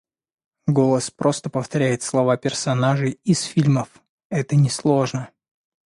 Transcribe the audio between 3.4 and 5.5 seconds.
фильмов, это несложно.